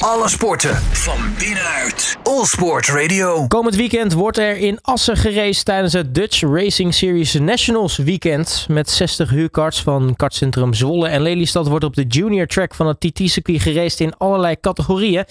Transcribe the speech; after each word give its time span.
Alle 0.00 0.28
sporten 0.28 0.76
van 0.76 1.18
binnenuit. 1.38 2.16
All 2.22 2.44
Sport 2.44 2.88
Radio. 2.88 3.46
Komend 3.46 3.74
weekend 3.76 4.12
wordt 4.12 4.38
er 4.38 4.56
in 4.56 4.78
Assen 4.82 5.16
geraced 5.16 5.64
tijdens 5.64 5.92
het 5.92 6.14
Dutch 6.14 6.40
Racing 6.40 6.94
Series 6.94 7.34
Nationals 7.34 7.96
weekend. 7.96 8.66
Met 8.68 8.90
60 8.90 9.30
huurkarts 9.30 9.82
van 9.82 10.14
kartcentrum 10.16 10.74
Zwolle 10.74 11.08
en 11.08 11.22
Lelystad 11.22 11.68
wordt 11.68 11.84
op 11.84 11.94
de 11.94 12.04
junior 12.06 12.46
track 12.46 12.74
van 12.74 12.86
het 12.86 13.00
TT-circuit 13.00 13.60
geraced 13.60 14.00
in 14.00 14.16
allerlei 14.16 14.56
categorieën. 14.60 15.18
En 15.18 15.26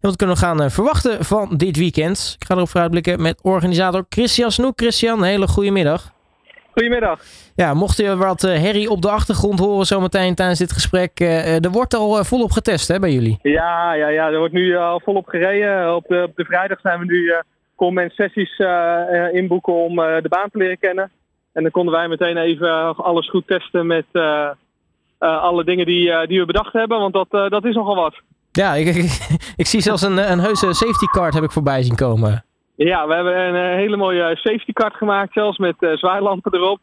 wat 0.00 0.16
kunnen 0.16 0.36
we 0.36 0.42
gaan 0.42 0.62
eh, 0.62 0.70
verwachten 0.70 1.24
van 1.24 1.56
dit 1.56 1.76
weekend? 1.76 2.36
Ik 2.38 2.46
ga 2.46 2.54
erop 2.54 2.68
vooruitblikken 2.68 3.22
met 3.22 3.38
organisator 3.42 4.06
Christian 4.08 4.52
Snoek. 4.52 4.80
Christian, 4.80 5.18
een 5.18 5.24
hele 5.24 5.48
goede 5.48 5.70
middag. 5.70 6.13
Goedemiddag. 6.74 7.20
Ja, 7.54 7.74
mocht 7.74 7.96
je 7.96 8.16
wat 8.16 8.44
eh, 8.44 8.50
herrie 8.60 8.90
op 8.90 9.02
de 9.02 9.10
achtergrond 9.10 9.58
horen 9.58 9.86
zometeen 9.86 10.34
tijdens 10.34 10.58
dit 10.58 10.72
gesprek. 10.72 11.20
eh, 11.20 11.64
er 11.64 11.70
wordt 11.70 11.94
al 11.94 12.18
eh, 12.18 12.24
volop 12.24 12.50
getest 12.50 12.88
hè, 12.88 12.98
bij 12.98 13.12
jullie. 13.12 13.38
Ja, 13.42 13.92
ja, 13.94 14.08
ja, 14.08 14.30
er 14.30 14.38
wordt 14.38 14.52
nu 14.54 14.76
al 14.76 15.00
volop 15.04 15.26
gereden. 15.28 15.94
Op 15.94 16.04
de, 16.08 16.22
op 16.28 16.36
de 16.36 16.44
vrijdag 16.44 16.80
zijn 16.80 16.98
we 16.98 17.04
nu, 17.04 17.28
eh 17.28 17.38
kon 17.76 17.94
men 17.94 18.10
sessies 18.10 18.56
eh, 18.56 19.26
eh, 19.26 19.34
inboeken 19.34 19.72
om 19.74 19.98
eh, 19.98 20.22
de 20.22 20.28
baan 20.28 20.50
te 20.50 20.58
leren 20.58 20.78
kennen. 20.78 21.10
En 21.52 21.62
dan 21.62 21.70
konden 21.70 21.94
wij 21.94 22.08
meteen 22.08 22.36
even 22.36 22.68
eh, 22.68 22.98
alles 22.98 23.30
goed 23.30 23.46
testen 23.46 23.86
met 23.86 24.04
eh, 24.12 24.48
eh, 25.18 25.42
alle 25.42 25.64
dingen 25.64 25.86
die, 25.86 26.10
eh, 26.10 26.28
die 26.28 26.40
we 26.40 26.46
bedacht 26.46 26.72
hebben. 26.72 26.98
Want 26.98 27.12
dat, 27.12 27.26
eh, 27.30 27.48
dat 27.48 27.64
is 27.64 27.74
nogal 27.74 27.94
wat. 27.96 28.14
Ja, 28.52 28.74
ik, 28.74 28.86
ik, 28.96 29.28
ik 29.56 29.66
zie 29.66 29.80
zelfs 29.80 30.02
een, 30.02 30.30
een 30.30 30.40
heuse 30.40 30.72
safety 30.72 31.06
card 31.06 31.34
heb 31.34 31.42
ik 31.42 31.52
voorbij 31.52 31.82
zien 31.82 31.96
komen. 31.96 32.44
Ja, 32.76 33.06
we 33.06 33.14
hebben 33.14 33.38
een 33.38 33.54
eh, 33.54 33.76
hele 33.76 33.96
mooie 33.96 34.36
safety 34.36 34.72
card 34.72 34.94
gemaakt, 34.94 35.32
zelfs 35.32 35.58
met 35.58 35.74
eh 35.78 35.92
zwaailampen 35.96 36.54
erop. 36.54 36.78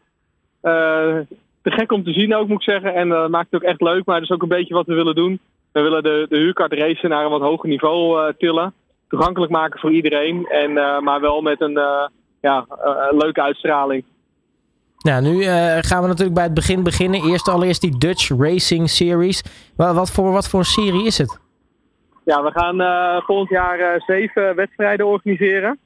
Eh, 0.61 1.17
te 1.61 1.71
gek 1.71 1.91
om 1.91 2.03
te 2.03 2.13
zien 2.13 2.35
ook, 2.35 2.47
moet 2.47 2.61
ik 2.67 2.71
zeggen. 2.73 2.93
En 2.93 3.09
dat 3.09 3.29
maakt 3.29 3.47
het 3.51 3.61
ook 3.63 3.69
echt 3.69 3.81
leuk, 3.81 4.05
maar 4.05 4.15
dat 4.19 4.29
is 4.29 4.35
ook 4.35 4.41
een 4.41 4.47
beetje 4.47 4.73
wat 4.73 4.85
we 4.85 4.93
willen 4.93 5.15
doen. 5.15 5.39
We 5.71 5.81
willen 5.81 6.03
de, 6.03 6.25
de 6.29 6.37
huurkart 6.37 6.73
racen 6.73 7.09
naar 7.09 7.23
een 7.23 7.29
wat 7.31 7.41
hoger 7.41 7.69
niveau 7.69 8.27
eh, 8.27 8.33
tillen. 8.37 8.73
Toegankelijk 9.09 9.51
maken 9.51 9.79
voor 9.79 9.91
iedereen, 9.91 10.45
en, 10.49 10.77
eh, 10.77 10.99
maar 10.99 11.21
wel 11.21 11.41
met 11.41 11.61
een 11.61 11.77
eh, 11.77 12.07
ja, 12.41 12.65
eh, 12.69 13.17
leuke 13.19 13.41
uitstraling. 13.41 14.03
Nou, 14.97 15.21
nu 15.21 15.43
eh, 15.43 15.77
gaan 15.81 16.01
we 16.01 16.07
natuurlijk 16.07 16.33
bij 16.35 16.43
het 16.43 16.53
begin 16.53 16.83
beginnen. 16.83 17.21
Eerst 17.23 17.47
allereerst 17.47 17.81
die 17.81 17.97
Dutch 17.97 18.29
Racing 18.37 18.89
Series. 18.89 19.43
Wa- 19.75 19.93
Wat 19.93 20.11
voor, 20.11 20.31
wat 20.31 20.49
voor 20.49 20.59
een 20.59 20.65
serie 20.65 21.05
is 21.05 21.17
het? 21.17 21.39
Ja, 22.25 22.43
we 22.43 22.51
gaan 22.51 22.81
eh, 22.81 23.21
volgend 23.25 23.49
jaar 23.49 23.79
eh, 23.79 24.01
zeven 24.01 24.55
wedstrijden 24.55 25.05
organiseren. 25.05 25.79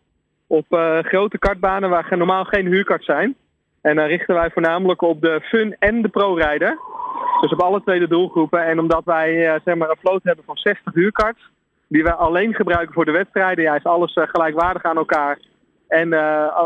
Op 0.48 0.66
eh, 0.70 0.98
grote 1.00 1.38
kartbanen 1.38 1.90
waar 1.90 2.18
normaal 2.18 2.44
geen 2.44 2.66
huurkart 2.66 3.04
zijn. 3.04 3.36
En 3.82 3.96
dan 3.96 4.06
richten 4.06 4.36
wij 4.36 4.50
voornamelijk 4.52 5.02
op 5.02 5.22
de 5.22 5.40
fun 5.44 5.76
en 5.80 6.02
de 6.02 6.08
pro-rijder. 6.08 6.78
Dus 7.42 7.52
op 7.52 7.62
alle 7.62 7.82
twee 7.82 8.00
de 8.00 8.08
doelgroepen. 8.08 8.66
En 8.66 8.80
omdat 8.80 9.02
wij 9.06 9.48
eh, 9.48 9.62
zeg 9.66 9.76
maar 9.76 9.90
een 9.90 9.98
vloot 10.00 10.24
hebben 10.24 10.46
van 10.46 10.58
60 10.58 10.94
huurkarts. 10.94 11.50
Die 11.88 12.04
wij 12.04 12.14
alleen 12.14 12.54
gebruiken 12.54 12.94
voor 12.94 13.06
de 13.06 13.12
wedstrijden. 13.12 13.64
Ja, 13.64 13.76
is 13.76 13.84
alles 13.84 14.14
eh, 14.14 14.28
gelijkwaardig 14.28 14.84
aan 14.84 14.98
elkaar. 14.98 15.40
En 15.88 16.14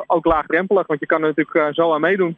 ook 0.08 0.26
laagdrempelig, 0.26 0.88
want 0.88 1.00
je 1.00 1.06
kan 1.06 1.22
er 1.22 1.34
natuurlijk 1.36 1.76
zo 1.76 1.94
aan 1.94 2.02
meedoen. 2.02 2.38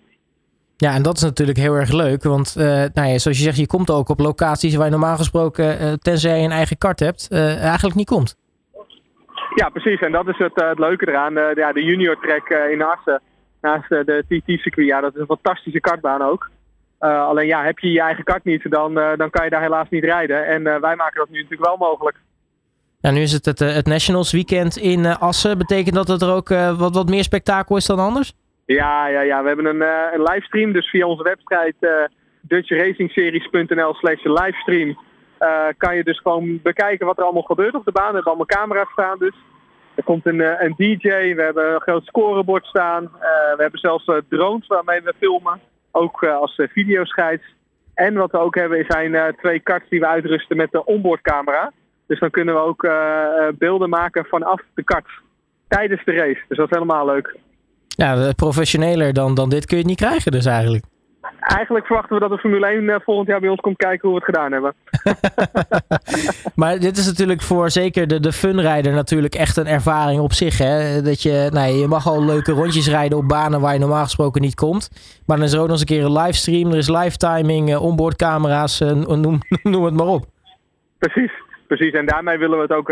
Ja, 0.78 0.94
en 0.94 1.02
dat 1.02 1.16
is 1.16 1.22
natuurlijk 1.22 1.58
heel 1.58 1.74
erg 1.74 1.92
leuk. 1.92 2.24
Want 2.24 2.56
nou 2.94 3.08
ja, 3.08 3.18
zoals 3.18 3.38
je 3.38 3.44
zegt, 3.44 3.58
je 3.58 3.68
komt 3.68 3.90
ook 3.92 4.10
op 4.10 4.20
locaties 4.20 4.76
waar 4.76 4.86
je 4.86 4.92
normaal 4.92 5.18
gesproken, 5.18 5.80
eh, 5.80 5.94
tenzij 5.94 6.40
je 6.40 6.46
een 6.46 6.52
eigen 6.52 6.78
kart 6.78 7.00
hebt, 7.00 7.28
eigenlijk 7.32 7.96
niet 7.96 8.08
komt. 8.08 8.36
Ja, 9.56 9.70
precies. 9.70 10.00
En 10.00 10.12
dat 10.12 10.28
is 10.28 10.38
het, 10.38 10.62
eh, 10.62 10.70
het 10.70 10.80
leuke 10.80 11.08
eraan. 11.08 11.38
Eh, 11.38 11.56
ja, 11.56 11.74
de 11.74 11.84
junior 11.84 12.18
track 12.20 12.50
eh, 12.50 12.72
in 12.72 12.82
Assen, 12.82 13.22
naast 13.62 13.90
de 13.90 14.24
TT-circuit, 14.28 14.88
ja, 14.88 15.02
dat 15.02 15.14
is 15.14 15.20
een 15.20 15.26
fantastische 15.26 15.80
kartbaan 15.80 16.22
ook. 16.22 16.50
Alleen 17.00 17.48
ja, 17.48 17.64
heb 17.64 17.80
je 17.80 17.92
je 17.92 18.02
eigen 18.02 18.24
kart 18.24 18.44
niet, 18.44 18.72
dan, 18.72 18.94
dan 18.94 19.30
kan 19.30 19.44
je 19.44 19.50
daar 19.50 19.62
helaas 19.62 19.90
niet 19.90 20.04
rijden. 20.04 20.46
En 20.46 20.64
wij 20.64 20.96
maken 20.96 21.20
dat 21.20 21.30
nu 21.30 21.42
natuurlijk 21.42 21.66
wel 21.66 21.78
mogelijk. 21.78 22.18
Ja, 23.00 23.12
nu 23.12 23.22
is 23.22 23.32
het 23.32 23.46
het, 23.46 23.60
het 23.60 23.86
Nationals 23.86 24.32
weekend 24.32 24.78
in 24.78 25.06
Assen. 25.06 25.58
Betekent 25.58 25.96
dat 25.96 26.08
dat 26.08 26.22
er 26.22 26.34
ook 26.34 26.50
wat, 26.78 26.96
wat 26.96 27.10
meer 27.10 27.24
spektakel 27.24 27.78
is 27.78 27.86
dan 27.86 28.00
anders? 28.00 28.34
Ja, 28.66 29.08
ja, 29.08 29.22
ja. 29.22 29.42
we 29.42 29.48
hebben 29.48 29.66
een, 29.66 29.82
een 30.14 30.24
livestream, 30.24 30.72
dus 30.72 30.90
via 30.90 31.06
onze 31.06 31.24
website 31.24 32.10
dutchracingseries.nl 32.42 33.94
slash 33.94 34.24
livestream 34.24 34.98
eh, 35.42 35.68
kan 35.78 35.96
je 35.96 36.04
dus 36.04 36.20
gewoon 36.20 36.60
bekijken 36.64 37.06
wat 37.06 37.18
er 37.18 37.24
allemaal 37.24 37.42
gebeurt 37.42 37.76
op 37.76 37.86
de 37.86 37.92
baan. 37.92 38.08
We 38.08 38.14
hebben 38.14 38.34
allemaal 38.34 38.46
camera's 38.46 38.92
staan 38.92 39.18
dus. 39.18 39.36
Er 39.96 40.04
komt 40.04 40.26
een, 40.26 40.42
eh, 40.42 40.62
een 40.62 40.74
DJ, 40.78 41.36
we 41.36 41.42
hebben 41.42 41.74
een 41.74 41.82
groot 41.82 42.06
scorebord 42.06 42.66
staan. 42.66 43.04
Eh, 43.04 43.56
we 43.56 43.62
hebben 43.62 43.80
zelfs 43.80 44.12
drones 44.30 44.68
waarmee 44.68 45.02
we 45.02 45.14
filmen, 45.20 45.60
ook 45.92 46.24
als 46.24 46.62
videoscheids. 46.70 47.44
En 47.94 48.14
wat 48.14 48.32
we 48.32 48.38
ook 48.38 48.56
hebben 48.56 48.86
zijn 48.88 49.36
twee 49.36 49.60
karts 49.60 49.90
die 49.90 50.00
we 50.00 50.08
uitrusten 50.08 50.58
met 50.58 50.72
de 50.72 50.86
onboardcamera. 50.86 51.72
Dus 52.08 52.20
dan 52.20 52.30
kunnen 52.30 52.56
we 52.56 52.62
ook 52.62 52.88
beelden 53.58 53.90
maken 53.90 54.26
vanaf 54.26 54.62
de 54.74 54.84
kart 54.84 55.08
tijdens 55.68 56.04
de 56.06 56.12
race. 56.12 56.42
Dus 56.48 56.58
dat 56.58 56.72
is 56.72 56.78
helemaal 56.78 57.06
leuk. 57.06 57.36
Ja, 57.88 58.32
professioneler 58.32 59.14
dan, 59.14 59.34
dan 59.36 59.50
dit 59.50 59.66
kun 59.66 59.78
je 59.78 59.86
niet 59.86 59.98
krijgen 59.98 60.32
dus 60.32 60.46
eigenlijk. 60.46 60.86
Eigenlijk 61.42 61.86
verwachten 61.86 62.14
we 62.14 62.22
dat 62.22 62.30
de 62.30 62.38
Formule 62.38 62.68
1 62.68 62.90
eh, 62.90 63.00
volgend 63.04 63.28
jaar 63.28 63.40
bij 63.40 63.50
ons 63.50 63.60
komt 63.60 63.78
kijken 63.78 64.10
hoe 64.10 64.20
we 64.20 64.26
het 64.26 64.36
gedaan 64.36 64.52
hebben. 64.52 64.74
Maar 66.62 66.80
dit 66.80 66.98
is 66.98 67.06
natuurlijk 67.06 67.42
voor 67.42 67.70
zeker 67.70 68.08
de, 68.08 68.20
de 68.20 68.32
funrijder 68.32 68.94
natuurlijk 68.94 69.36
echt 69.36 69.58
een 69.58 69.68
ervaring 69.68 70.22
op 70.22 70.34
zich. 70.34 70.58
Hè? 70.58 71.02
Dat 71.02 71.22
je, 71.22 71.50
nou, 71.54 71.68
ja, 71.68 71.80
je 71.80 71.88
mag 71.88 72.08
al 72.08 72.26
leuke 72.26 72.52
rondjes 72.52 72.90
rijden 72.90 73.18
op 73.18 73.28
banen 73.28 73.62
waar 73.62 73.74
je 73.74 73.80
normaal 73.80 74.04
gesproken 74.04 74.42
niet 74.42 74.56
komt. 74.56 74.90
Maar 75.26 75.38
dan 75.38 75.46
is 75.46 75.54
er 75.54 75.60
ook 75.60 75.68
nog 75.68 75.72
eens 75.72 75.90
een 75.90 75.96
keer 75.96 76.06
een 76.06 76.22
livestream. 76.22 76.72
Er 76.72 76.78
is 76.78 76.90
live 76.90 77.18
timing, 77.18 77.70
eh, 77.70 77.82
onboardcamera's, 77.82 78.82
eh, 78.82 78.92
noem, 79.24 79.40
noem 79.64 79.84
het 79.84 79.94
maar 79.94 80.08
op. 80.08 80.26
Precies, 80.98 81.32
precies. 81.68 81.94
En 81.94 82.06
daarmee 82.06 82.38
willen 82.38 82.58
we 82.58 82.64
het 82.64 82.74
ook 82.74 82.90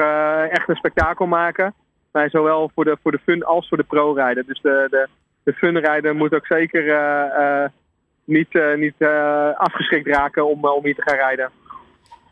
echt 0.52 0.70
een 0.70 0.76
spektakel 0.76 1.26
maken. 1.26 1.74
Maar 2.12 2.30
zowel 2.30 2.72
voor 2.76 2.86
de, 2.86 2.98
voor 3.04 3.12
de 3.12 3.20
fun 3.24 3.44
als 3.44 3.68
voor 3.68 3.78
de 3.78 3.84
pro-rijder. 3.84 4.46
Dus 4.46 4.62
de, 4.62 4.88
de, 4.90 5.08
de 5.44 5.54
funrijder 5.54 6.16
moet 6.16 6.34
ook 6.34 6.46
zeker 6.46 6.84
niet, 8.30 8.56
eh, 8.56 8.76
niet 8.78 8.94
eh, 8.98 9.50
afgeschrikt 9.58 10.08
raken 10.08 10.48
om, 10.48 10.66
eh, 10.66 10.76
om 10.76 10.84
hier 10.86 10.96
te 10.96 11.02
gaan 11.02 11.18
rijden. 11.18 11.50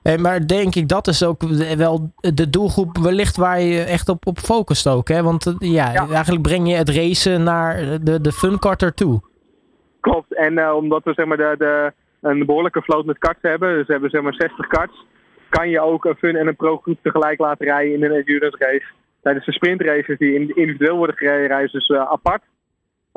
Hey, 0.03 0.17
maar 0.17 0.47
denk 0.47 0.75
ik, 0.75 0.87
dat 0.87 1.07
is 1.07 1.23
ook 1.25 1.41
wel 1.77 2.11
de 2.19 2.49
doelgroep 2.49 2.97
wellicht 2.97 3.37
waar 3.37 3.59
je 3.59 3.81
echt 3.83 4.09
op, 4.09 4.27
op 4.27 4.37
focust 4.39 4.87
ook. 4.87 5.07
Hè? 5.07 5.23
Want 5.23 5.55
ja, 5.59 5.91
Ja. 5.91 6.07
eigenlijk 6.09 6.41
breng 6.43 6.69
je 6.69 6.75
het 6.75 6.89
racen 6.89 7.43
naar 7.43 7.75
de, 8.03 8.21
de 8.21 8.31
funkarter 8.31 8.93
toe. 8.93 9.21
Klopt. 9.99 10.35
En 10.35 10.71
omdat 10.73 11.03
we 11.03 11.13
zeg 11.13 11.25
maar, 11.25 11.37
de, 11.37 11.55
de, 11.57 11.93
een 12.21 12.45
behoorlijke 12.45 12.81
vloot 12.81 13.05
met 13.05 13.17
karts 13.17 13.39
hebben, 13.41 13.75
dus 13.75 13.85
we 13.85 13.91
hebben 13.91 14.09
zeg 14.09 14.21
maar 14.21 14.33
60 14.33 14.67
karts, 14.67 15.05
kan 15.49 15.69
je 15.69 15.81
ook 15.81 16.05
een 16.05 16.15
fun 16.15 16.35
en 16.35 16.47
een 16.47 16.55
pro-groep 16.55 16.97
tegelijk 17.01 17.39
laten 17.39 17.65
rijden 17.65 17.93
in 17.93 18.03
een 18.03 18.11
endurance 18.17 18.57
race. 18.57 18.85
Tijdens 19.21 19.45
de 19.45 19.51
sprintraces 19.51 20.17
die 20.17 20.33
in- 20.33 20.55
individueel 20.55 20.97
worden 20.97 21.15
gereden, 21.17 21.47
rijden 21.47 21.69
ze 21.69 21.77
dus 21.77 21.91
apart 21.97 22.43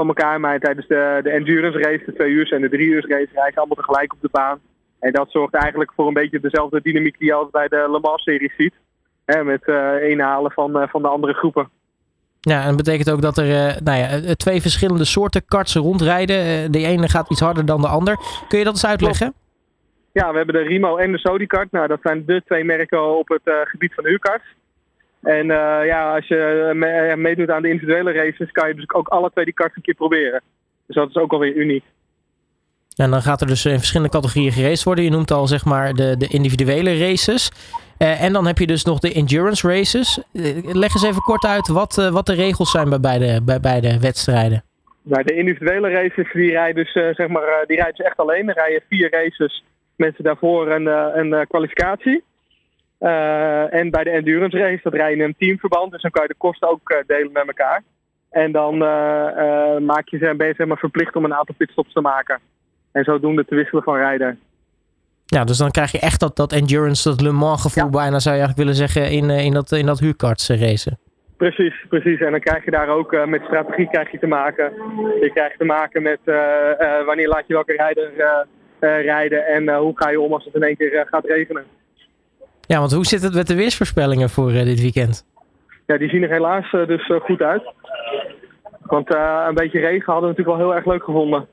van 0.00 0.08
elkaar. 0.08 0.40
Maar 0.40 0.58
tijdens 0.58 0.86
de, 0.86 1.20
de 1.22 1.30
endurance 1.30 1.78
race, 1.78 2.04
de 2.06 2.12
twee 2.12 2.30
uur 2.30 2.52
en 2.52 2.60
de 2.60 2.68
drie 2.68 2.88
uur 2.88 3.08
race, 3.08 3.28
rijden 3.32 3.58
allemaal 3.58 3.76
tegelijk 3.76 4.12
op 4.12 4.20
de 4.20 4.28
baan. 4.32 4.58
En 5.00 5.12
dat 5.12 5.30
zorgt 5.30 5.54
eigenlijk 5.54 5.92
voor 5.96 6.06
een 6.06 6.20
beetje 6.22 6.40
dezelfde 6.40 6.80
dynamiek 6.82 7.18
die 7.18 7.28
je 7.28 7.34
altijd 7.34 7.52
bij 7.52 7.68
de 7.78 7.90
Le 7.90 8.00
Mans-serie 8.00 8.52
ziet. 8.56 8.74
Hè, 9.24 9.44
met 9.44 9.64
eh 9.68 10.08
inhalen 10.08 10.50
van, 10.50 10.80
eh, 10.80 10.88
van 10.88 11.02
de 11.02 11.08
andere 11.08 11.32
groepen. 11.32 11.68
Ja, 12.40 12.60
en 12.60 12.66
dat 12.66 12.76
betekent 12.76 13.10
ook 13.10 13.22
dat 13.22 13.38
er 13.38 13.50
eh, 13.50 13.80
nou 13.84 13.98
ja, 13.98 14.34
twee 14.34 14.60
verschillende 14.60 15.04
soorten 15.04 15.44
karts 15.44 15.74
rondrijden. 15.74 16.72
De 16.72 16.86
ene 16.86 17.08
gaat 17.08 17.30
iets 17.30 17.40
harder 17.40 17.64
dan 17.64 17.80
de 17.80 17.88
ander. 17.88 18.16
Kun 18.48 18.58
je 18.58 18.64
dat 18.64 18.72
eens 18.72 18.86
uitleggen? 18.86 19.34
Ja, 20.12 20.30
we 20.30 20.36
hebben 20.36 20.54
de 20.54 20.68
Rimo 20.68 20.96
en 20.96 21.12
de 21.12 21.18
Sodicard. 21.18 21.72
Nou, 21.72 21.86
dat 21.86 21.98
zijn 22.02 22.22
de 22.26 22.42
twee 22.46 22.64
merken 22.64 23.18
op 23.18 23.28
het 23.28 23.68
gebied 23.68 23.94
van 23.94 24.06
huurkarts. 24.06 24.44
En 25.22 25.50
eh, 25.50 25.86
ja, 25.86 26.14
als 26.14 26.26
je 26.26 26.70
me- 26.74 26.86
eh, 26.86 27.16
meedoet 27.16 27.50
aan 27.50 27.62
de 27.62 27.68
individuele 27.68 28.12
races, 28.12 28.50
kan 28.50 28.68
je 28.68 28.74
dus 28.74 28.92
ook 28.92 29.08
alle 29.08 29.30
twee 29.30 29.44
die 29.44 29.54
karts 29.54 29.76
een 29.76 29.82
keer 29.82 29.94
proberen. 29.94 30.42
Dus 30.86 30.96
dat 30.96 31.08
is 31.08 31.16
ook 31.16 31.32
alweer 31.32 31.54
uniek. 31.54 31.84
En 32.96 33.10
dan 33.10 33.22
gaat 33.22 33.40
er 33.40 33.46
dus 33.46 33.64
in 33.64 33.78
verschillende 33.78 34.12
categorieën 34.12 34.52
geraced 34.52 34.84
worden. 34.84 35.04
Je 35.04 35.10
noemt 35.10 35.30
al 35.30 35.46
zeg 35.46 35.64
maar 35.64 35.92
de, 35.92 36.16
de 36.16 36.26
individuele 36.26 36.98
races. 36.98 37.50
Eh, 37.98 38.22
en 38.22 38.32
dan 38.32 38.46
heb 38.46 38.58
je 38.58 38.66
dus 38.66 38.84
nog 38.84 38.98
de 38.98 39.12
endurance 39.12 39.68
races. 39.68 40.22
Eh, 40.32 40.42
leg 40.62 40.94
eens 40.94 41.04
even 41.04 41.22
kort 41.22 41.44
uit 41.44 41.68
wat, 41.68 41.98
eh, 41.98 42.08
wat 42.10 42.26
de 42.26 42.34
regels 42.34 42.70
zijn 42.70 42.88
bij 42.88 43.00
beide, 43.00 43.42
bij 43.42 43.60
beide 43.60 43.98
wedstrijden. 44.00 44.62
Nou, 45.02 45.22
de 45.22 45.34
individuele 45.34 45.88
races, 45.90 46.32
die 46.32 46.50
rijden 46.50 46.84
dus, 46.84 46.92
eh, 46.94 47.14
zeg 47.14 47.28
maar, 47.28 47.42
eh, 47.42 47.66
die 47.66 47.76
rijden 47.76 47.96
ze 47.96 48.04
echt 48.04 48.16
alleen. 48.16 48.46
Dan 48.46 48.54
rijden 48.54 48.82
vier 48.88 49.10
races 49.10 49.64
met 49.96 50.14
daarvoor 50.18 50.70
een, 50.70 50.88
eh, 50.88 51.06
een 51.14 51.32
eh, 51.34 51.46
kwalificatie. 51.48 52.22
Eh, 53.00 53.74
en 53.74 53.90
bij 53.90 54.04
de 54.04 54.10
endurance 54.10 54.58
race, 54.58 54.80
dat 54.82 54.94
rijden 54.94 55.18
in 55.18 55.24
een 55.24 55.34
teamverband. 55.38 55.92
Dus 55.92 56.02
dan 56.02 56.10
kan 56.10 56.22
je 56.22 56.28
de 56.28 56.34
kosten 56.38 56.68
ook 56.68 56.90
eh, 56.90 56.98
delen 57.06 57.32
met 57.32 57.46
elkaar. 57.46 57.82
En 58.30 58.52
dan 58.52 58.74
eh, 58.74 59.78
maak 59.78 60.08
je 60.08 60.18
ze, 60.18 60.34
ben 60.36 60.46
je 60.46 60.54
zeg 60.56 60.66
maar, 60.66 60.76
verplicht 60.76 61.16
om 61.16 61.24
een 61.24 61.34
aantal 61.34 61.54
pitstops 61.58 61.92
te 61.92 62.00
maken. 62.00 62.38
En 62.92 63.04
zodoende 63.04 63.44
te 63.44 63.54
wisselen 63.54 63.82
van 63.82 63.96
rijder. 63.96 64.36
Ja, 65.26 65.44
dus 65.44 65.58
dan 65.58 65.70
krijg 65.70 65.92
je 65.92 65.98
echt 65.98 66.20
dat, 66.20 66.36
dat 66.36 66.52
endurance, 66.52 67.08
dat 67.08 67.20
Le 67.20 67.30
Mans 67.32 67.62
gevoel 67.62 67.84
Ja. 67.84 67.90
bijna 67.90 68.18
zou 68.18 68.34
je 68.36 68.40
eigenlijk 68.40 68.58
willen 68.58 68.88
zeggen 68.88 69.10
in, 69.10 69.30
in 69.30 69.52
dat, 69.52 69.72
in 69.72 69.86
dat 69.86 70.00
huurkarts 70.00 70.48
racen. 70.48 70.98
Precies, 71.36 71.74
precies. 71.88 72.20
En 72.20 72.30
dan 72.30 72.40
krijg 72.40 72.64
je 72.64 72.70
daar 72.70 72.88
ook 72.88 73.26
met 73.26 73.42
strategie 73.42 73.88
krijg 73.88 74.10
je 74.10 74.18
te 74.18 74.26
maken. 74.26 74.72
Je 75.20 75.30
krijgt 75.34 75.58
te 75.58 75.64
maken 75.64 76.02
met 76.02 76.18
wanneer 77.06 77.28
laat 77.28 77.46
je 77.46 77.54
welke 77.54 77.72
rijder 77.72 78.10
rijden 78.80 79.46
en 79.46 79.74
hoe 79.74 79.92
ga 79.98 80.10
je 80.10 80.20
om 80.20 80.32
als 80.32 80.44
het 80.44 80.54
in 80.54 80.62
één 80.62 80.76
keer 80.76 81.06
gaat 81.10 81.24
regenen. 81.24 81.64
Ja, 82.70 82.78
want 82.78 82.92
hoe 82.92 83.06
zit 83.06 83.22
het 83.22 83.34
met 83.34 83.46
de 83.46 83.54
weersvoorspellingen 83.54 84.30
voor 84.30 84.52
dit 84.52 84.80
weekend? 84.80 85.26
Ja, 85.86 85.98
die 85.98 86.08
zien 86.08 86.22
er 86.22 86.30
helaas 86.30 86.70
dus 86.70 87.10
goed 87.22 87.40
uit. 87.40 87.72
Want 88.80 89.14
een 89.14 89.54
beetje 89.54 89.80
regen 89.80 90.12
hadden 90.12 90.30
we 90.30 90.36
natuurlijk 90.36 90.56
wel 90.56 90.66
heel 90.66 90.74
erg 90.74 90.86
leuk 90.86 91.04
gevonden. 91.04 91.46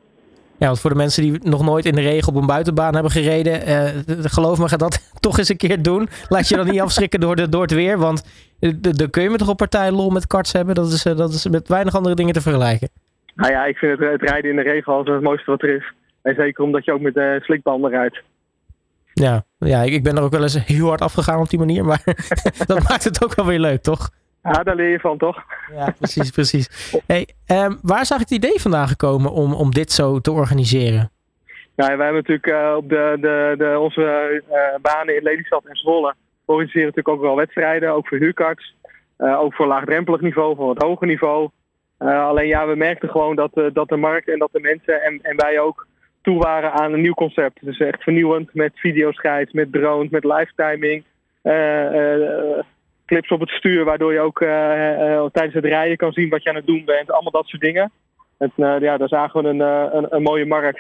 Ja, 0.57 0.65
want 0.65 0.79
voor 0.79 0.89
de 0.89 0.95
mensen 0.95 1.23
die 1.23 1.39
nog 1.49 1.65
nooit 1.65 1.85
in 1.85 1.95
de 1.95 2.01
regen 2.01 2.33
op 2.33 2.41
een 2.41 2.47
buitenbaan 2.47 2.93
hebben 2.93 3.11
gereden, 3.11 3.69
uh, 3.69 4.23
geloof 4.23 4.59
me, 4.59 4.67
ga 4.67 4.77
dat 4.77 5.11
toch 5.19 5.37
eens 5.37 5.49
een 5.49 5.57
keer 5.57 5.81
doen. 5.81 6.07
Laat 6.29 6.47
je 6.47 6.55
dan 6.55 6.65
niet 6.65 6.81
afschrikken 6.87 7.19
door, 7.19 7.35
de, 7.35 7.49
door 7.49 7.61
het 7.61 7.73
weer, 7.73 7.97
want 7.97 8.47
dan 8.97 9.09
kun 9.09 9.23
je 9.23 9.29
me 9.29 9.37
toch 9.37 9.49
op 9.49 9.57
partij 9.57 9.91
lol 9.91 10.09
met 10.09 10.27
karts 10.27 10.53
hebben. 10.53 10.75
Dat 10.75 10.91
is, 10.91 11.03
dat 11.03 11.33
is 11.33 11.47
met 11.47 11.67
weinig 11.67 11.95
andere 11.95 12.15
dingen 12.15 12.33
te 12.33 12.41
vergelijken. 12.41 12.89
Nou 13.35 13.51
ja, 13.51 13.65
ik 13.65 13.77
vind 13.77 13.99
het, 13.99 14.09
het 14.09 14.29
rijden 14.29 14.49
in 14.49 14.55
de 14.55 14.61
regen 14.61 14.93
altijd 14.93 15.15
het 15.15 15.25
mooiste 15.25 15.51
wat 15.51 15.61
er 15.61 15.75
is. 15.75 15.93
En 16.21 16.35
zeker 16.35 16.63
omdat 16.63 16.85
je 16.85 16.93
ook 16.93 17.01
met 17.01 17.15
uh, 17.15 17.39
slikbanden 17.39 17.89
rijdt. 17.91 18.21
Ja, 19.13 19.45
ja, 19.57 19.81
ik 19.81 20.04
ben 20.04 20.18
er 20.18 20.24
ook 20.24 20.31
wel 20.31 20.42
eens 20.42 20.65
heel 20.65 20.88
hard 20.88 21.01
afgegaan 21.01 21.39
op 21.39 21.50
die 21.50 21.59
manier, 21.59 21.86
maar 21.86 22.04
dat 22.68 22.89
maakt 22.89 23.04
het 23.04 23.24
ook 23.24 23.36
wel 23.36 23.45
weer 23.45 23.59
leuk, 23.59 23.81
toch? 23.81 24.09
Ja, 24.44 24.63
daar 24.63 24.75
leer 24.75 24.89
je 24.89 25.00
van, 25.00 25.18
toch? 25.18 25.44
Ja, 25.71 25.94
precies, 25.98 26.31
precies. 26.31 26.94
Hey, 27.07 27.27
um, 27.48 27.80
waar 27.81 28.01
is 28.01 28.09
eigenlijk 28.12 28.30
het 28.30 28.44
idee 28.44 28.62
vandaan 28.62 28.88
gekomen 28.88 29.31
om, 29.31 29.54
om 29.54 29.71
dit 29.71 29.92
zo 29.92 30.19
te 30.19 30.31
organiseren? 30.31 31.12
Nou, 31.75 31.98
wij 31.98 32.06
hebben 32.06 32.24
natuurlijk 32.27 32.48
uh, 32.48 32.75
op 32.75 32.89
de, 32.89 33.18
de, 33.21 33.56
de, 33.57 33.80
onze 33.80 34.42
uh, 34.50 34.81
banen 34.81 35.15
in 35.15 35.24
Lelystad 35.24 35.65
en 35.65 35.75
Zwolle 35.75 36.15
organiseren 36.45 36.88
natuurlijk 36.88 37.15
ook 37.15 37.21
wel 37.21 37.36
wedstrijden, 37.36 37.94
ook 37.94 38.07
voor 38.07 38.18
huurkarts. 38.18 38.75
Uh, 39.18 39.39
ook 39.39 39.54
voor 39.54 39.68
laagdrempelig 39.68 40.21
niveau, 40.21 40.56
voor 40.56 40.69
het 40.69 40.81
hoger 40.81 41.07
niveau. 41.07 41.50
alleen 41.98 42.48
ja, 42.48 42.68
we 42.68 42.75
merkten 42.75 43.09
gewoon 43.09 43.36
dat, 43.36 43.51
dat 43.74 43.89
de 43.89 43.95
markt 43.95 44.27
en 44.30 44.39
dat 44.39 44.50
de 44.51 44.59
mensen 44.59 45.01
en, 45.01 45.19
en 45.21 45.36
wij 45.36 45.59
ook 45.59 45.86
toe 46.27 46.38
waren 46.38 46.71
aan 46.71 46.94
een 46.94 47.01
nieuw 47.01 47.13
concept. 47.13 47.65
Dus 47.65 47.79
echt 47.79 48.03
vernieuwend 48.03 48.53
met 48.53 48.71
videoscheids, 48.75 49.53
met 49.53 49.71
drones, 49.71 50.09
met 50.09 50.24
live 50.24 51.03
clips 53.06 53.29
op 53.29 53.39
het 53.39 53.50
stuur, 53.50 53.85
waardoor 53.85 54.13
je 54.13 54.19
ook 54.19 54.41
uh, 54.41 54.50
tijdens 55.31 55.53
het 55.53 55.65
rijden 55.65 55.97
kan 55.97 56.12
zien 56.12 56.29
wat 56.29 56.44
je 56.44 56.50
aan 56.50 56.56
het 56.56 56.65
doen 56.65 56.85
bent. 56.85 57.12
Allemaal 57.12 57.31
dat 57.31 57.47
soort 57.47 57.62
dingen. 57.62 57.91
En, 58.38 58.51
ja, 58.56 58.97
daar 58.97 59.07
zagen 59.07 59.44
we 59.44 59.50
een, 59.50 59.59
een, 59.59 60.06
een, 60.09 60.21
mooie 60.21 60.45
markt. 60.45 60.79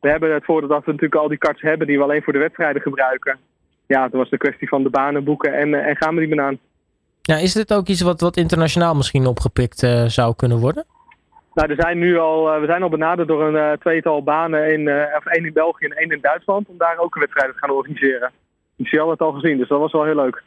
We 0.00 0.08
hebben 0.08 0.34
het 0.34 0.44
voordeel 0.44 0.68
dat 0.68 0.84
we 0.84 0.92
natuurlijk 0.92 1.20
al 1.22 1.28
die 1.28 1.38
karts 1.38 1.62
hebben 1.62 1.86
die 1.86 1.96
we 1.96 2.02
alleen 2.02 2.22
voor 2.22 2.32
de 2.32 2.38
wedstrijden 2.38 2.82
gebruiken. 2.82 3.38
Ja, 3.86 4.02
het 4.02 4.12
was 4.12 4.30
de 4.30 4.36
kwestie 4.36 4.68
van 4.68 4.82
de 4.82 4.90
banen 4.90 5.24
boeken 5.24 5.54
en, 5.54 5.74
en 5.74 5.96
gaan 5.96 6.14
we 6.14 6.20
die 6.20 6.34
banaan. 6.34 6.58
Ja, 7.22 7.36
is 7.36 7.52
dit 7.52 7.74
ook 7.74 7.86
iets 7.86 8.00
wat, 8.00 8.20
wat 8.20 8.36
internationaal 8.36 8.94
misschien 8.94 9.26
opgepikt 9.26 9.78
zou 10.06 10.34
kunnen 10.36 10.58
worden? 10.58 10.84
Nou, 11.56 11.70
er 11.70 11.76
zijn 11.78 11.98
nu 11.98 12.18
al, 12.18 12.60
we 12.60 12.66
zijn 12.66 12.82
al 12.82 12.88
benaderd 12.88 13.28
door 13.28 13.54
een 13.54 13.78
tweetal 13.78 14.22
banen, 14.22 14.72
in, 14.72 14.88
of 15.16 15.26
één 15.26 15.44
in 15.44 15.52
België 15.52 15.84
en 15.84 15.96
één 15.96 16.10
in 16.10 16.20
Duitsland, 16.20 16.68
om 16.68 16.78
daar 16.78 16.98
ook 16.98 17.14
een 17.14 17.20
wedstrijd 17.20 17.52
te 17.52 17.58
gaan 17.58 17.70
organiseren. 17.70 18.30
Zie 18.76 19.00
je 19.00 19.10
het 19.10 19.20
al 19.20 19.32
gezien, 19.32 19.58
dus 19.58 19.68
dat 19.68 19.78
was 19.78 19.92
wel 19.92 20.04
heel 20.04 20.14
leuk. 20.14 20.42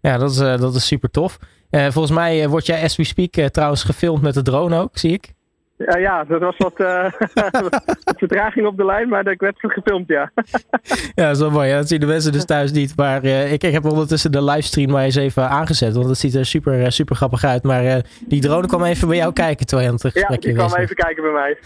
Ja, 0.00 0.18
dat 0.18 0.30
is, 0.30 0.36
dat 0.36 0.74
is 0.74 0.86
super 0.86 1.10
tof. 1.10 1.38
Volgens 1.70 2.10
mij 2.10 2.48
word 2.48 2.66
jij 2.66 2.82
as 2.82 2.96
we 2.96 3.04
speak 3.04 3.50
trouwens 3.50 3.84
gefilmd 3.84 4.22
met 4.22 4.34
de 4.34 4.42
drone 4.42 4.78
ook, 4.80 4.98
zie 4.98 5.12
ik. 5.12 5.32
Ja, 5.76 5.96
ja 5.96 6.24
dat 6.24 6.40
was 6.40 6.56
wat, 6.56 6.76
wat 7.70 7.82
vertraging 8.18 8.66
op 8.66 8.76
de 8.76 8.84
lijn, 8.84 9.08
maar 9.08 9.26
ik 9.26 9.40
werd 9.40 9.56
gefilmd, 9.58 10.08
ja. 10.08 10.30
ja, 11.14 11.26
dat 11.26 11.34
is 11.36 11.38
wel 11.38 11.50
mooi. 11.50 11.68
Ja, 11.68 11.76
dat 11.76 11.88
zien 11.88 12.00
de 12.00 12.06
mensen 12.06 12.32
dus 12.32 12.44
thuis 12.44 12.72
niet. 12.72 12.96
Maar 12.96 13.24
ik, 13.24 13.62
ik 13.62 13.72
heb 13.72 13.84
ondertussen 13.84 14.32
de 14.32 14.44
livestream 14.44 14.90
maar 14.90 15.04
eens 15.04 15.16
even 15.16 15.48
aangezet, 15.48 15.94
want 15.94 16.06
dat 16.06 16.18
ziet 16.18 16.34
er 16.34 16.46
super, 16.46 16.92
super 16.92 17.16
grappig 17.16 17.44
uit. 17.44 17.62
Maar 17.62 18.04
die 18.20 18.40
drone 18.40 18.66
kwam 18.66 18.84
even 18.84 19.08
bij 19.08 19.16
jou 19.16 19.32
kijken 19.32 19.66
terwijl 19.66 19.88
je 19.88 19.94
aan 19.94 20.00
het 20.02 20.12
gesprekje 20.14 20.48
Ja, 20.48 20.54
die 20.54 20.66
kwam 20.66 20.82
even 20.82 20.96
kijken 20.96 21.22
bij 21.22 21.32
mij. 21.32 21.58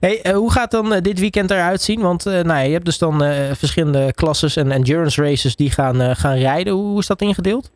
hey, 0.22 0.34
hoe 0.34 0.52
gaat 0.52 0.70
dan 0.70 0.98
dit 1.00 1.20
weekend 1.20 1.50
eruit 1.50 1.80
zien? 1.80 2.00
Want 2.00 2.24
nou, 2.24 2.46
ja, 2.46 2.58
je 2.58 2.72
hebt 2.72 2.84
dus 2.84 2.98
dan 2.98 3.22
verschillende 3.52 4.12
klasses 4.12 4.56
en 4.56 4.70
endurance 4.70 5.22
races 5.22 5.56
die 5.56 5.70
gaan, 5.70 6.16
gaan 6.16 6.36
rijden. 6.36 6.72
Hoe, 6.72 6.84
hoe 6.84 6.98
is 6.98 7.06
dat 7.06 7.20
ingedeeld? 7.20 7.70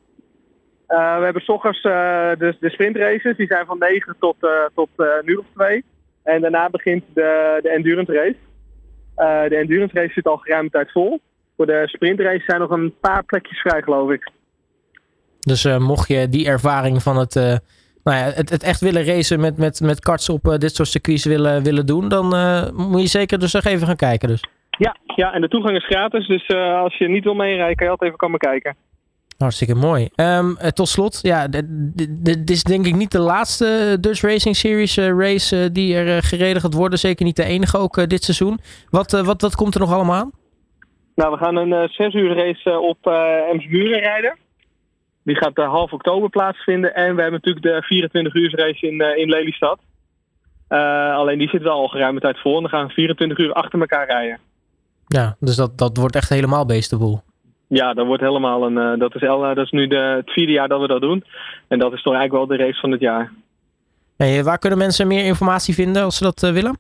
Uh, 0.90 1.18
we 1.18 1.24
hebben 1.24 1.42
s 1.42 1.48
ochtends 1.48 1.84
uh, 1.84 1.92
de, 2.38 2.56
de 2.60 2.70
sprintraces, 2.70 3.36
die 3.36 3.46
zijn 3.46 3.66
van 3.66 3.78
9 3.78 4.16
tot, 4.18 4.36
uh, 4.40 4.50
tot 4.74 4.88
nu 5.24 5.34
of 5.34 5.44
2. 5.54 5.84
En 6.22 6.40
daarna 6.40 6.70
begint 6.70 7.04
de, 7.14 7.58
de 7.62 7.70
endurance 7.70 8.12
race. 8.12 9.48
de 9.48 9.56
endurance 9.56 9.94
race 9.94 10.12
zit 10.12 10.26
al 10.26 10.36
geruime 10.36 10.70
tijd 10.70 10.92
vol. 10.92 11.20
Voor 11.56 11.66
de 11.66 11.82
sprintrace 11.86 12.42
zijn 12.46 12.60
nog 12.60 12.70
een 12.70 12.94
paar 13.00 13.24
plekjes 13.24 13.60
vrij, 13.60 13.82
geloof 13.82 14.10
ik. 14.10 14.30
Dus 15.40 15.78
mocht 15.78 16.08
je 16.08 16.28
die 16.28 16.46
ervaring 16.46 17.02
van 17.02 17.16
het, 17.16 17.34
nou 18.04 18.18
ja, 18.18 18.24
het, 18.24 18.50
het, 18.50 18.62
echt 18.62 18.80
willen 18.80 19.04
racen 19.04 19.40
met, 19.40 19.56
met, 19.56 19.80
met 19.80 20.00
karts 20.00 20.28
op 20.28 20.56
dit 20.58 20.74
soort 20.74 20.88
circuits 20.88 21.24
willen, 21.24 21.62
willen 21.62 21.86
doen, 21.86 22.08
dan 22.08 22.26
moet 22.74 23.00
je 23.00 23.06
zeker 23.06 23.38
dus 23.38 23.52
nog 23.52 23.64
even 23.64 23.86
gaan 23.86 23.96
kijken. 23.96 24.28
Dus. 24.28 24.44
Ja, 24.78 24.96
ja, 25.16 25.32
en 25.32 25.40
de 25.40 25.48
toegang 25.48 25.76
is 25.76 25.86
gratis. 25.86 26.26
Dus 26.26 26.48
als 26.56 26.98
je 26.98 27.08
niet 27.08 27.24
wil 27.24 27.34
meerijden, 27.34 27.76
kan 27.76 27.86
je 27.86 27.92
altijd 27.92 28.10
even 28.10 28.26
komen 28.26 28.38
kijken. 28.38 28.76
Hartstikke 29.40 29.74
mooi. 29.74 30.08
Um, 30.16 30.56
tot 30.72 30.88
slot, 30.88 31.18
ja, 31.22 31.48
dit 31.48 32.50
is 32.50 32.62
denk 32.62 32.86
ik 32.86 32.94
niet 32.94 33.10
de 33.10 33.18
laatste 33.18 33.96
Dutch 34.00 34.20
Racing 34.20 34.56
Series 34.56 34.96
uh, 34.96 35.08
race 35.08 35.56
uh, 35.56 35.68
die 35.72 35.94
er 35.94 36.06
uh, 36.06 36.22
gereden 36.22 36.62
gaat 36.62 36.74
worden. 36.74 36.98
Zeker 36.98 37.24
niet 37.24 37.36
de 37.36 37.44
enige 37.44 37.78
ook 37.78 38.08
dit 38.08 38.24
seizoen. 38.24 38.60
Wat, 38.90 39.10
wat, 39.10 39.40
wat 39.40 39.54
komt 39.54 39.74
er 39.74 39.80
nog 39.80 39.92
allemaal 39.92 40.16
aan? 40.16 40.30
Nou, 41.14 41.32
we 41.32 41.38
gaan 41.38 41.56
een 41.56 41.88
6 41.88 42.14
uur 42.14 42.34
race 42.34 42.78
op 42.78 43.06
Emsburen 43.52 44.00
rijden. 44.00 44.36
Die 45.24 45.36
gaat 45.36 45.56
half 45.56 45.92
oktober 45.92 46.30
plaatsvinden. 46.30 46.94
En 46.94 47.14
we 47.14 47.22
hebben 47.22 47.40
natuurlijk 47.44 47.64
de 47.66 47.82
24 47.82 48.34
uur 48.34 48.56
race 48.56 48.86
in, 48.86 49.18
in 49.18 49.28
Lelystad. 49.28 49.78
alleen 50.68 51.38
die 51.38 51.48
zit 51.48 51.62
wel 51.62 51.72
al 51.72 51.88
geruime 51.88 52.20
tijd 52.20 52.38
vol. 52.38 52.56
En 52.56 52.60
dan 52.60 52.70
gaan 52.70 52.86
we 52.86 52.92
24 52.92 53.38
uur 53.38 53.52
achter 53.52 53.80
elkaar 53.80 54.06
rijden. 54.06 54.38
Ja, 55.06 55.36
dus 55.38 55.56
dat, 55.56 55.78
dat 55.78 55.96
wordt 55.96 56.16
echt 56.16 56.28
helemaal 56.28 56.66
beestenboel. 56.66 57.22
Ja, 57.72 57.94
dat 57.94 58.06
wordt 58.06 58.22
helemaal 58.22 58.66
een. 58.66 58.76
Uh, 58.76 58.98
dat, 58.98 59.14
is 59.14 59.22
el, 59.22 59.40
dat 59.40 59.56
is 59.56 59.70
nu 59.70 59.86
de, 59.86 59.96
het 59.96 60.30
vierde 60.30 60.52
jaar 60.52 60.68
dat 60.68 60.80
we 60.80 60.86
dat 60.86 61.00
doen. 61.00 61.24
En 61.68 61.78
dat 61.78 61.92
is 61.92 62.02
toch 62.02 62.14
eigenlijk 62.14 62.48
wel 62.48 62.56
de 62.56 62.64
race 62.64 62.80
van 62.80 62.90
het 62.90 63.00
jaar. 63.00 63.32
Hey, 64.16 64.44
waar 64.44 64.58
kunnen 64.58 64.78
mensen 64.78 65.06
meer 65.06 65.24
informatie 65.24 65.74
vinden 65.74 66.02
als 66.02 66.16
ze 66.16 66.24
dat 66.24 66.42
uh, 66.42 66.50
willen? 66.50 66.78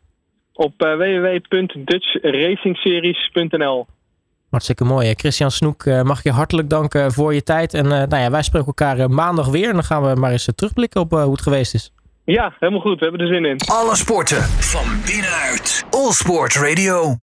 Op 0.52 0.84
uh, 0.84 0.96
www.dutchracingseries.nl. 0.96 3.86
Hartstikke 4.50 4.84
mooi. 4.84 5.14
Christian 5.14 5.50
Snoek, 5.50 5.84
mag 5.84 6.18
ik 6.18 6.24
je 6.24 6.30
hartelijk 6.30 6.70
danken 6.70 7.12
voor 7.12 7.34
je 7.34 7.42
tijd. 7.42 7.74
En 7.74 7.88
nou 7.88 8.16
ja, 8.16 8.30
wij 8.30 8.42
spreken 8.42 8.66
elkaar 8.66 9.10
maandag 9.10 9.48
weer. 9.48 9.68
En 9.68 9.74
dan 9.74 9.84
gaan 9.84 10.02
we 10.02 10.14
maar 10.20 10.30
eens 10.30 10.48
terugblikken 10.54 11.00
op 11.00 11.10
hoe 11.10 11.30
het 11.30 11.42
geweest 11.42 11.74
is. 11.74 11.92
Ja, 12.24 12.54
helemaal 12.58 12.80
goed. 12.80 12.98
We 12.98 13.04
hebben 13.06 13.26
er 13.26 13.34
zin 13.34 13.44
in. 13.44 13.56
Alle 13.66 13.96
sporten 13.96 14.42
van 14.42 15.00
binnenuit. 15.06 15.84
All 15.90 16.12
Sport 16.12 16.54
Radio. 16.54 17.16